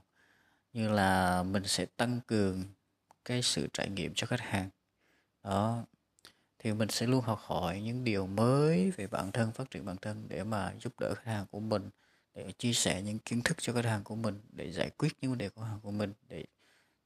như 0.73 0.89
là 0.91 1.43
mình 1.43 1.63
sẽ 1.67 1.85
tăng 1.85 2.21
cường 2.27 2.63
cái 3.25 3.41
sự 3.41 3.67
trải 3.73 3.89
nghiệm 3.89 4.13
cho 4.15 4.27
khách 4.27 4.41
hàng. 4.41 4.69
Đó, 5.43 5.85
thì 6.59 6.73
mình 6.73 6.89
sẽ 6.89 7.07
luôn 7.07 7.21
học 7.25 7.39
hỏi 7.43 7.81
những 7.81 8.03
điều 8.03 8.27
mới 8.27 8.91
về 8.91 9.07
bản 9.07 9.31
thân, 9.31 9.51
phát 9.51 9.71
triển 9.71 9.85
bản 9.85 9.97
thân 9.97 10.25
để 10.29 10.43
mà 10.43 10.73
giúp 10.81 10.99
đỡ 10.99 11.15
khách 11.15 11.25
hàng 11.31 11.45
của 11.51 11.59
mình, 11.59 11.89
để 12.35 12.51
chia 12.57 12.73
sẻ 12.73 13.01
những 13.01 13.19
kiến 13.19 13.41
thức 13.43 13.57
cho 13.61 13.73
khách 13.73 13.85
hàng 13.85 14.03
của 14.03 14.15
mình, 14.15 14.41
để 14.49 14.71
giải 14.71 14.89
quyết 14.89 15.13
những 15.21 15.31
vấn 15.31 15.37
đề 15.37 15.49
của 15.49 15.61
hàng 15.63 15.79
của 15.83 15.91
mình. 15.91 16.13
Để, 16.29 16.45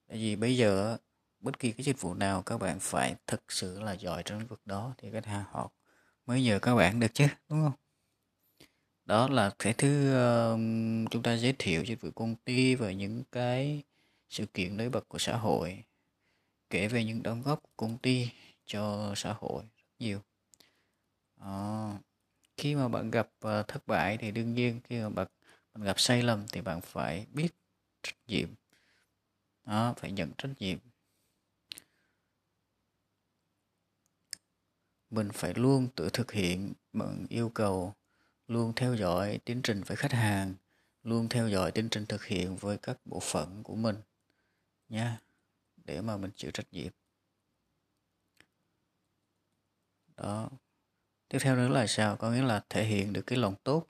tại 0.08 0.18
vì 0.18 0.36
bây 0.36 0.58
giờ 0.58 0.98
bất 1.40 1.60
kỳ 1.60 1.72
cái 1.72 1.84
dịch 1.84 2.02
vụ 2.02 2.14
nào 2.14 2.44
các 2.44 2.58
bạn 2.58 2.80
phải 2.82 3.16
thực 3.28 3.52
sự 3.52 3.82
là 3.82 3.94
giỏi 3.94 4.24
trong 4.26 4.40
lĩnh 4.40 4.48
vực 4.48 4.62
đó 4.68 4.94
thì 4.98 5.12
khách 5.12 5.26
hàng 5.26 5.46
họ 5.52 5.72
mới 6.26 6.44
nhờ 6.44 6.60
các 6.60 6.76
bạn 6.76 7.00
được 7.00 7.14
chứ, 7.14 7.26
đúng 7.50 7.64
không? 7.64 7.74
Đó 9.06 9.28
là 9.28 9.56
cái 9.60 9.74
thứ 9.74 10.14
uh, 10.14 10.60
chúng 11.12 11.24
ta 11.24 11.38
giới 11.38 11.56
thiệu 11.60 11.84
dịch 11.84 12.02
vụ 12.02 12.12
công 12.12 12.36
ty 12.36 12.76
và 12.76 12.92
những 12.92 13.24
cái 13.32 13.84
sự 14.30 14.46
kiện 14.46 14.78
nổi 14.78 14.90
bật 14.90 15.10
của 15.10 15.18
xã 15.18 15.38
hội 15.38 15.84
kể 16.70 16.88
về 16.88 17.04
những 17.06 17.24
đóng 17.24 17.42
góp 17.44 17.64
của 17.64 17.70
công 17.78 17.98
ty 17.98 18.30
cho 18.66 19.14
xã 19.16 19.34
hội 19.40 19.64
rất 19.64 19.86
nhiều. 20.00 20.22
À, 21.40 21.90
khi 22.58 22.76
mà 22.76 22.88
bạn 22.88 23.12
gặp 23.12 23.30
uh, 23.48 23.68
thất 23.68 23.88
bại 23.88 24.18
thì 24.18 24.32
đương 24.32 24.54
nhiên 24.54 24.82
khi 24.84 25.02
mà 25.02 25.10
bạn, 25.10 25.28
bạn 25.74 25.84
gặp 25.84 26.00
sai 26.00 26.24
lầm 26.24 26.46
thì 26.52 26.62
bạn 26.62 26.82
phải 26.82 27.26
biết 27.34 27.50
trách 28.04 28.18
nhiệm. 28.28 28.50
Đó 29.66 29.94
phải 29.98 30.12
nhận 30.12 30.32
trách 30.38 30.52
nhiệm. 30.60 30.78
Mình 35.10 35.30
phải 35.34 35.54
luôn 35.54 35.88
tự 35.96 36.10
thực 36.14 36.32
hiện 36.32 36.74
bằng 36.94 37.26
yêu 37.30 37.50
cầu 37.50 37.94
luôn 38.48 38.74
theo 38.76 38.96
dõi 38.96 39.40
tiến 39.46 39.62
trình 39.62 39.84
với 39.84 39.98
khách 39.98 40.12
hàng 40.12 40.54
luôn 41.04 41.30
theo 41.30 41.50
dõi 41.50 41.72
tiến 41.72 41.90
trình 41.90 42.06
thực 42.06 42.26
hiện 42.26 42.56
với 42.56 42.78
các 42.78 42.98
bộ 43.06 43.20
phận 43.20 43.64
của 43.64 43.76
mình 43.76 43.96
nha 44.90 45.22
để 45.86 46.02
mà 46.02 46.18
mình 46.18 46.32
chịu 46.36 46.52
trách 46.52 46.68
nhiệm. 46.72 46.92
Đó. 50.18 50.50
Tiếp 51.30 51.38
theo 51.42 51.56
nữa 51.56 51.68
là 51.68 51.88
sao? 51.88 52.18
Có 52.18 52.32
nghĩa 52.32 52.42
là 52.42 52.64
thể 52.70 52.86
hiện 52.86 53.14
được 53.14 53.22
cái 53.28 53.38
lòng 53.38 53.56
tốt. 53.64 53.88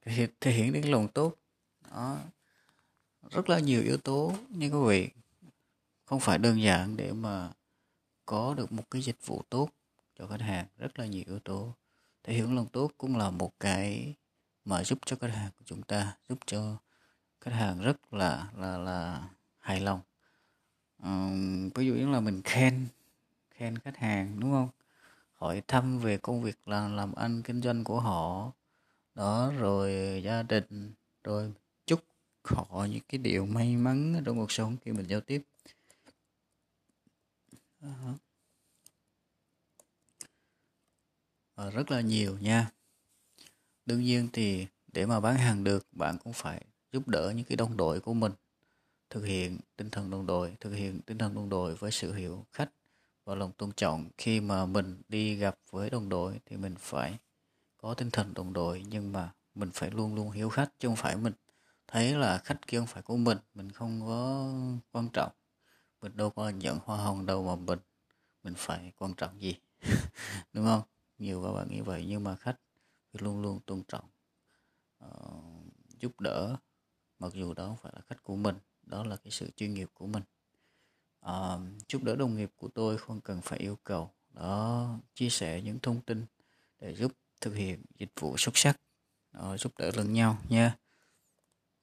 Thể 0.00 0.12
hiện, 0.12 0.30
thể 0.40 0.52
hiện 0.52 0.72
được 0.72 0.80
cái 0.82 0.92
lòng 0.92 1.08
tốt. 1.08 1.36
Đó. 1.90 2.18
Rất 3.30 3.48
là 3.48 3.58
nhiều 3.58 3.82
yếu 3.82 3.96
tố 3.96 4.32
như 4.48 4.70
quý 4.70 4.88
vị. 4.88 5.10
Không 6.04 6.20
phải 6.20 6.38
đơn 6.38 6.62
giản 6.62 6.96
để 6.96 7.12
mà 7.12 7.52
có 8.26 8.54
được 8.54 8.72
một 8.72 8.90
cái 8.90 9.02
dịch 9.02 9.26
vụ 9.26 9.42
tốt 9.48 9.70
cho 10.18 10.26
khách 10.26 10.40
hàng. 10.40 10.66
Rất 10.78 10.98
là 10.98 11.06
nhiều 11.06 11.24
yếu 11.26 11.38
tố 11.38 11.74
thể 12.24 12.34
hiện 12.34 12.56
lòng 12.56 12.66
tốt 12.72 12.90
cũng 12.98 13.16
là 13.16 13.30
một 13.30 13.60
cái 13.60 14.14
mà 14.64 14.84
giúp 14.84 14.98
cho 15.06 15.16
khách 15.20 15.32
hàng 15.32 15.50
của 15.58 15.64
chúng 15.64 15.82
ta 15.82 16.16
giúp 16.28 16.38
cho 16.46 16.76
khách 17.40 17.50
hàng 17.54 17.80
rất 17.82 18.14
là 18.14 18.50
là 18.56 18.78
là 18.78 19.28
hài 19.58 19.80
lòng. 19.80 20.00
Um, 21.02 21.70
ví 21.74 21.86
dụ 21.86 21.94
như 21.94 22.08
là 22.08 22.20
mình 22.20 22.42
khen 22.42 22.86
khen 23.50 23.78
khách 23.78 23.96
hàng 23.96 24.40
đúng 24.40 24.52
không? 24.52 24.68
Hỏi 25.34 25.62
thăm 25.68 25.98
về 25.98 26.18
công 26.18 26.42
việc 26.42 26.68
là 26.68 26.88
làm 26.88 27.14
ăn 27.14 27.42
kinh 27.42 27.62
doanh 27.62 27.84
của 27.84 28.00
họ. 28.00 28.52
Đó 29.14 29.52
rồi 29.58 30.20
gia 30.24 30.42
đình 30.42 30.92
rồi 31.24 31.52
chúc 31.86 32.04
họ 32.44 32.86
những 32.90 33.02
cái 33.08 33.18
điều 33.18 33.46
may 33.46 33.76
mắn 33.76 34.22
trong 34.26 34.36
cuộc 34.38 34.52
sống 34.52 34.76
khi 34.84 34.92
mình 34.92 35.06
giao 35.08 35.20
tiếp. 35.20 35.42
Uh-huh. 37.82 38.14
và 41.51 41.51
rất 41.70 41.90
là 41.90 42.00
nhiều 42.00 42.38
nha. 42.40 42.70
Đương 43.86 44.00
nhiên 44.02 44.28
thì 44.32 44.66
để 44.92 45.06
mà 45.06 45.20
bán 45.20 45.36
hàng 45.36 45.64
được, 45.64 45.86
bạn 45.92 46.16
cũng 46.24 46.32
phải 46.32 46.64
giúp 46.92 47.08
đỡ 47.08 47.32
những 47.36 47.44
cái 47.44 47.56
đồng 47.56 47.76
đội 47.76 48.00
của 48.00 48.14
mình, 48.14 48.32
thực 49.10 49.24
hiện 49.24 49.58
tinh 49.76 49.90
thần 49.90 50.10
đồng 50.10 50.26
đội, 50.26 50.56
thực 50.60 50.70
hiện 50.74 51.00
tinh 51.06 51.18
thần 51.18 51.34
đồng 51.34 51.48
đội 51.48 51.74
với 51.74 51.90
sự 51.90 52.14
hiểu 52.14 52.46
khách 52.52 52.70
và 53.24 53.34
lòng 53.34 53.52
tôn 53.52 53.72
trọng. 53.72 54.10
Khi 54.18 54.40
mà 54.40 54.66
mình 54.66 55.02
đi 55.08 55.36
gặp 55.36 55.58
với 55.70 55.90
đồng 55.90 56.08
đội 56.08 56.40
thì 56.46 56.56
mình 56.56 56.74
phải 56.78 57.18
có 57.78 57.94
tinh 57.94 58.10
thần 58.10 58.34
đồng 58.34 58.52
đội, 58.52 58.84
nhưng 58.88 59.12
mà 59.12 59.30
mình 59.54 59.70
phải 59.74 59.90
luôn 59.90 60.14
luôn 60.14 60.30
hiểu 60.30 60.48
khách 60.48 60.70
chứ 60.78 60.88
không 60.88 60.96
phải 60.96 61.16
mình 61.16 61.32
thấy 61.88 62.12
là 62.14 62.38
khách 62.38 62.66
kia 62.66 62.78
không 62.78 62.86
phải 62.86 63.02
của 63.02 63.16
mình 63.16 63.38
mình 63.54 63.72
không 63.72 64.00
có 64.06 64.50
quan 64.92 65.08
trọng. 65.12 65.32
Mình 66.02 66.12
đâu 66.16 66.30
có 66.30 66.50
nhận 66.50 66.78
hoa 66.84 66.96
hồng 66.98 67.26
đâu 67.26 67.44
mà 67.44 67.56
mình 67.56 67.78
mình 68.44 68.54
phải 68.56 68.92
quan 68.98 69.14
trọng 69.14 69.42
gì, 69.42 69.56
đúng 70.52 70.64
không? 70.66 70.82
Nhiều 71.22 71.42
các 71.42 71.52
bạn 71.52 71.68
nghĩ 71.70 71.80
vậy 71.80 72.04
nhưng 72.08 72.24
mà 72.24 72.36
khách 72.36 72.56
luôn 73.12 73.42
luôn 73.42 73.60
tôn 73.60 73.82
trọng 73.88 74.04
uh, 75.04 75.64
giúp 75.98 76.20
đỡ 76.20 76.56
mặc 77.18 77.32
dù 77.34 77.54
đó 77.54 77.66
không 77.66 77.76
phải 77.82 77.92
là 77.94 78.00
khách 78.00 78.22
của 78.22 78.36
mình 78.36 78.56
đó 78.82 79.04
là 79.04 79.16
cái 79.16 79.30
sự 79.30 79.50
chuyên 79.56 79.74
nghiệp 79.74 79.88
của 79.94 80.06
mình. 80.06 80.22
Ờ, 81.20 81.60
uh, 81.62 81.88
giúp 81.88 82.02
đỡ 82.02 82.16
đồng 82.16 82.36
nghiệp 82.36 82.50
của 82.56 82.68
tôi 82.68 82.98
không 82.98 83.20
cần 83.20 83.40
phải 83.42 83.58
yêu 83.58 83.78
cầu 83.84 84.10
đó 84.30 84.88
chia 85.14 85.28
sẻ 85.28 85.62
những 85.62 85.78
thông 85.80 86.00
tin 86.00 86.26
để 86.78 86.94
giúp 86.94 87.12
thực 87.40 87.54
hiện 87.54 87.82
dịch 87.98 88.12
vụ 88.20 88.36
xuất 88.36 88.56
sắc 88.56 88.80
đó, 89.32 89.56
giúp 89.56 89.72
đỡ 89.78 89.90
lẫn 89.94 90.12
nhau 90.12 90.38
nha. 90.48 90.76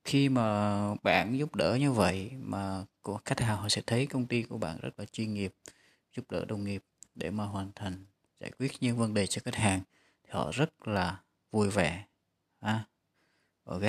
Khi 0.04 0.30
mà 0.30 0.96
bạn 1.04 1.38
giúp 1.38 1.56
đỡ 1.56 1.78
như 1.80 1.92
vậy 1.92 2.32
mà 2.40 2.86
của 3.02 3.20
khách 3.26 3.40
hàng 3.40 3.58
họ 3.58 3.70
sẽ 3.70 3.82
thấy 3.88 4.06
công 4.06 4.28
ty 4.28 4.44
của 4.44 4.58
bạn 4.58 4.80
rất 4.82 5.00
là 5.00 5.06
chuyên 5.06 5.34
nghiệp 5.34 5.54
giúp 6.16 6.32
đỡ 6.32 6.46
đồng 6.46 6.64
nghiệp 6.64 6.84
để 7.16 7.32
mà 7.32 7.46
hoàn 7.46 7.72
thành 7.76 8.06
giải 8.40 8.52
quyết 8.60 8.72
những 8.80 8.98
vấn 8.98 9.14
đề 9.14 9.28
cho 9.28 9.42
khách 9.46 9.56
hàng 9.56 9.82
thì 10.24 10.30
họ 10.32 10.52
rất 10.52 10.88
là 10.88 11.24
vui 11.52 11.70
vẻ. 11.70 12.06
À, 12.60 12.88
ok. 13.64 13.82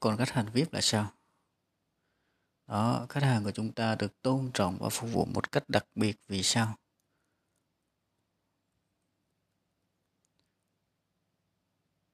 Còn 0.00 0.16
khách 0.16 0.30
hàng 0.30 0.46
VIP 0.52 0.72
là 0.72 0.80
sao? 0.80 1.12
Đó 2.66 3.06
khách 3.08 3.22
hàng 3.22 3.44
của 3.44 3.50
chúng 3.50 3.72
ta 3.72 3.94
được 3.94 4.22
tôn 4.22 4.50
trọng 4.54 4.78
và 4.80 4.88
phục 4.88 5.12
vụ 5.12 5.24
một 5.24 5.52
cách 5.52 5.64
đặc 5.68 5.86
biệt 5.94 6.16
vì 6.28 6.42
sao? 6.42 6.76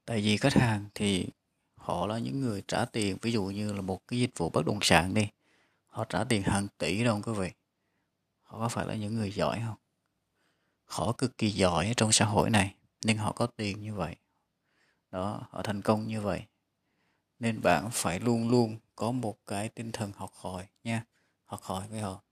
Tại 0.04 0.20
vì 0.20 0.36
khách 0.36 0.54
hàng 0.54 0.88
thì 0.94 1.28
họ 1.74 2.06
là 2.06 2.18
những 2.18 2.40
người 2.40 2.62
trả 2.68 2.84
tiền 2.84 3.16
ví 3.22 3.32
dụ 3.32 3.44
như 3.44 3.72
là 3.72 3.80
một 3.80 4.08
cái 4.08 4.18
dịch 4.18 4.30
vụ 4.36 4.50
bất 4.50 4.66
động 4.66 4.78
sản 4.82 5.14
đi. 5.14 5.28
Họ 5.86 6.04
trả 6.04 6.24
tiền 6.24 6.42
hàng 6.42 6.68
tỷ 6.78 7.04
đồng 7.04 7.22
quý 7.22 7.32
vị 7.32 7.50
họ 8.56 8.62
có 8.62 8.68
phải 8.68 8.86
là 8.86 8.94
những 8.94 9.14
người 9.14 9.32
giỏi 9.32 9.62
không? 9.66 9.76
Họ 10.84 11.12
cực 11.12 11.38
kỳ 11.38 11.50
giỏi 11.50 11.94
trong 11.96 12.12
xã 12.12 12.24
hội 12.24 12.50
này 12.50 12.74
nên 13.04 13.16
họ 13.16 13.32
có 13.32 13.46
tiền 13.46 13.82
như 13.82 13.94
vậy. 13.94 14.16
Đó, 15.10 15.42
họ 15.50 15.62
thành 15.62 15.82
công 15.82 16.08
như 16.08 16.20
vậy. 16.20 16.46
Nên 17.38 17.62
bạn 17.62 17.88
phải 17.92 18.20
luôn 18.20 18.48
luôn 18.48 18.78
có 18.94 19.12
một 19.12 19.36
cái 19.46 19.68
tinh 19.68 19.92
thần 19.92 20.12
học 20.16 20.30
hỏi 20.34 20.66
nha, 20.84 21.04
học 21.44 21.62
hỏi 21.62 21.88
với 21.88 22.00
họ. 22.00 22.22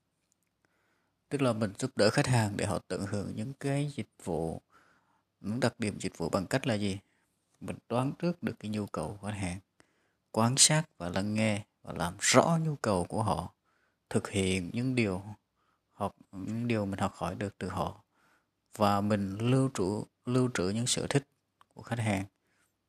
Tức 1.29 1.41
là 1.41 1.53
mình 1.53 1.73
giúp 1.79 1.91
đỡ 1.97 2.09
khách 2.09 2.27
hàng 2.27 2.57
để 2.57 2.65
họ 2.65 2.79
tận 2.87 3.05
hưởng 3.05 3.35
những 3.35 3.53
cái 3.53 3.91
dịch 3.95 4.09
vụ, 4.23 4.61
những 5.39 5.59
đặc 5.59 5.79
điểm 5.79 5.99
dịch 5.99 6.17
vụ 6.17 6.29
bằng 6.29 6.47
cách 6.47 6.67
là 6.67 6.73
gì? 6.73 6.99
Mình 7.61 7.77
đoán 7.89 8.13
trước 8.19 8.43
được 8.43 8.55
cái 8.59 8.71
nhu 8.71 8.85
cầu 8.85 9.17
của 9.21 9.27
khách 9.27 9.37
hàng, 9.37 9.59
quan 10.31 10.57
sát 10.57 10.83
và 10.97 11.09
lắng 11.09 11.33
nghe 11.33 11.65
và 11.81 11.93
làm 11.93 12.13
rõ 12.19 12.59
nhu 12.63 12.75
cầu 12.75 13.03
của 13.09 13.23
họ, 13.23 13.53
thực 14.09 14.29
hiện 14.29 14.69
những 14.73 14.95
điều 14.95 15.23
học 15.95 16.15
những 16.31 16.67
điều 16.67 16.85
mình 16.85 16.99
học 16.99 17.13
hỏi 17.15 17.35
được 17.35 17.57
từ 17.57 17.69
họ. 17.69 18.03
Và 18.77 19.01
mình 19.01 19.37
lưu 19.37 19.69
trữ 19.73 20.03
lưu 20.25 20.49
trữ 20.53 20.69
những 20.69 20.87
sở 20.87 21.07
thích 21.09 21.23
của 21.73 21.81
khách 21.81 21.99
hàng. 21.99 22.25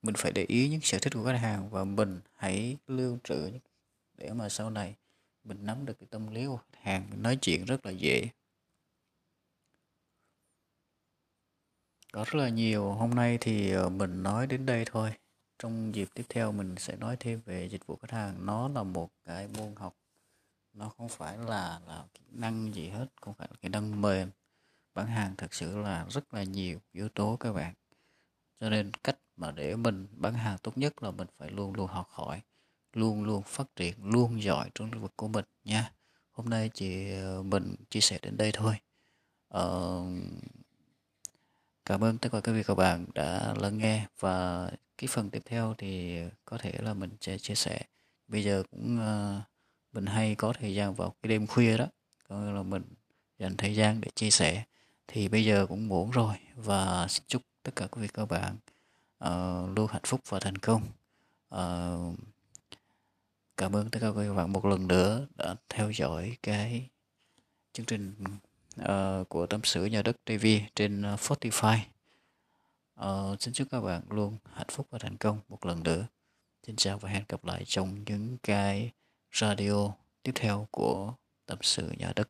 Mình 0.03 0.15
phải 0.19 0.33
để 0.33 0.45
ý 0.49 0.69
những 0.69 0.81
sở 0.81 0.99
thích 0.99 1.13
của 1.15 1.25
khách 1.25 1.39
hàng 1.39 1.71
và 1.71 1.85
mình 1.85 2.21
hãy 2.35 2.77
lưu 2.87 3.19
trữ 3.25 3.51
để 4.15 4.33
mà 4.33 4.49
sau 4.49 4.71
này 4.71 4.97
mình 5.45 5.67
nắm 5.67 5.87
được 5.87 5.99
cái 6.01 6.07
tâm 6.11 6.27
lý 6.35 6.47
của 6.47 6.57
khách 6.57 6.79
hàng, 6.83 7.07
mình 7.11 7.23
nói 7.23 7.39
chuyện 7.43 7.65
rất 7.65 7.87
là 7.87 7.93
dễ. 7.93 8.29
Có 12.13 12.25
rất 12.25 12.35
là 12.35 12.49
nhiều, 12.49 12.93
hôm 12.93 13.11
nay 13.11 13.39
thì 13.41 13.71
ờ, 13.71 13.89
mình 13.89 14.23
nói 14.23 14.47
đến 14.47 14.67
đây 14.67 14.85
thôi. 14.87 15.13
Trong 15.59 15.95
dịp 15.95 16.09
tiếp 16.15 16.23
theo 16.29 16.53
mình 16.53 16.75
sẽ 16.79 16.97
nói 16.97 17.17
thêm 17.21 17.41
về 17.45 17.69
dịch 17.69 17.87
vụ 17.87 17.97
khách 17.97 18.11
hàng. 18.11 18.47
Nó 18.47 18.69
là 18.69 18.83
một 18.83 19.11
cái 19.25 19.49
môn 19.49 19.75
học 19.77 19.97
nó 20.77 20.89
không 20.89 21.09
phải 21.09 21.39
là 21.39 21.81
là 21.87 22.05
kỹ 22.15 22.21
năng 22.31 22.75
gì 22.75 22.89
hết 22.89 23.07
không 23.21 23.35
phải 23.35 23.49
là 23.51 23.57
kỹ 23.63 23.69
năng 23.69 24.01
mềm. 24.03 24.31
Bán 24.95 25.07
hàng 25.07 25.35
thật 25.37 25.55
sự 25.55 25.79
là 25.79 26.07
rất 26.11 26.35
là 26.35 26.43
nhiều 26.43 26.81
yếu 26.93 27.09
tố 27.09 27.37
các 27.41 27.53
bạn. 27.53 27.75
Cho 28.61 28.71
nên 28.71 28.91
cách 29.05 29.19
mà 29.37 29.51
để 29.53 29.77
mình 29.77 30.07
bán 30.11 30.35
hàng 30.35 30.59
tốt 30.59 30.79
nhất 30.79 31.03
là 31.03 31.11
mình 31.11 31.29
phải 31.39 31.51
luôn 31.51 31.75
luôn 31.75 31.87
học 31.87 32.09
hỏi 32.11 32.43
luôn 32.93 33.25
luôn 33.25 33.43
phát 33.43 33.77
triển 33.77 33.95
luôn 34.05 34.43
giỏi 34.43 34.71
trong 34.75 34.93
lĩnh 34.93 35.03
vực 35.03 35.13
của 35.17 35.29
mình 35.29 35.45
nha. 35.65 35.93
Hôm 36.33 36.51
nay 36.51 36.71
chỉ 36.75 37.07
mình 37.45 37.75
chia 37.91 38.01
sẻ 38.01 38.19
đến 38.23 38.37
đây 38.37 38.53
thôi. 38.53 38.75
Ờ, 39.49 40.03
Cảm 41.87 42.05
ơn 42.05 42.19
tất 42.19 42.29
cả 42.33 42.41
các 42.41 42.53
vị 42.53 42.63
các 42.63 42.75
bạn 42.75 43.07
đã 43.15 43.55
lắng 43.59 43.79
nghe. 43.79 44.07
Và 44.21 44.71
cái 44.99 45.09
phần 45.09 45.31
tiếp 45.31 45.43
theo 45.45 45.75
thì 45.79 46.21
có 46.45 46.59
thể 46.59 46.73
là 46.79 46.95
mình 46.95 47.11
sẽ 47.21 47.39
chia 47.39 47.55
sẻ. 47.55 47.81
Bây 48.29 48.45
giờ 48.45 48.63
cũng 48.71 48.99
uh, 48.99 49.43
mình 49.97 50.07
hay 50.07 50.35
có 50.35 50.53
thời 50.53 50.75
gian 50.75 50.95
vào 50.95 51.15
cái 51.23 51.29
đêm 51.29 51.47
khuya 51.47 51.77
đó, 51.77 51.87
có 52.29 52.37
nghĩa 52.37 52.53
là 52.53 52.63
mình 52.63 52.83
dành 53.39 53.57
thời 53.57 53.75
gian 53.75 54.01
để 54.01 54.11
chia 54.15 54.31
sẻ. 54.31 54.65
Thì 55.09 55.29
bây 55.29 55.45
giờ 55.45 55.67
cũng 55.69 55.89
muộn 55.89 56.11
rồi 56.11 56.35
và 56.55 57.07
xin 57.09 57.23
chúc 57.27 57.43
tất 57.63 57.73
cả 57.77 57.87
quý 57.91 58.03
vị 58.03 58.09
các 58.15 58.27
bạn 58.29 58.57
uh, 59.25 59.77
luôn 59.77 59.87
hạnh 59.91 60.03
phúc 60.07 60.21
và 60.29 60.39
thành 60.41 60.59
công. 60.59 60.83
Uh, 61.55 62.19
cảm 63.57 63.77
ơn 63.77 63.91
tất 63.91 63.99
cả 64.03 64.09
quý 64.09 64.27
các 64.29 64.35
bạn 64.35 64.53
một 64.53 64.65
lần 64.65 64.89
nữa 64.89 65.27
đã 65.37 65.55
theo 65.69 65.91
dõi 65.91 66.37
cái 66.43 66.89
chương 67.73 67.87
trình 67.87 68.15
uh, 68.81 69.29
của 69.29 69.47
tâm 69.47 69.61
sự 69.65 69.85
nhà 69.85 70.03
đất 70.03 70.17
TV 70.25 70.47
trên 70.75 71.15
uh, 71.15 71.21
Spotify. 71.21 71.79
Uh, 73.01 73.41
xin 73.41 73.55
chúc 73.55 73.69
các 73.71 73.81
bạn 73.81 74.03
luôn 74.11 74.39
hạnh 74.53 74.69
phúc 74.71 74.87
và 74.91 74.99
thành 74.99 75.17
công 75.17 75.41
một 75.49 75.67
lần 75.67 75.83
nữa. 75.83 76.07
Xin 76.67 76.77
chào 76.77 76.99
và 76.99 77.09
hẹn 77.09 77.25
gặp 77.29 77.45
lại 77.45 77.63
trong 77.67 78.05
những 78.05 78.39
cái 78.43 78.93
radio 79.37 79.93
tiếp 80.23 80.33
theo 80.35 80.69
của 80.71 81.15
tâm 81.47 81.59
sự 81.63 81.93
nhà 81.99 82.13
đất 82.17 82.29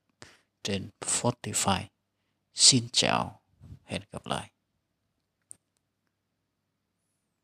trên 0.63 0.89
Spotify. 1.01 1.83
Xin 2.55 2.89
chào, 2.93 3.41
hẹn 3.85 4.03
gặp 4.13 4.27
lại. 4.27 4.51